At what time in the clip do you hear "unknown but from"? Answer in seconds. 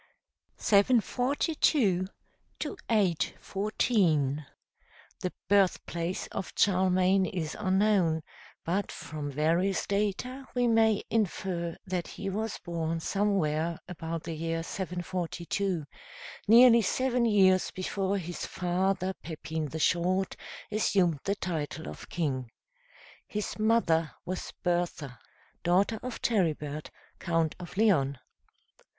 7.59-9.29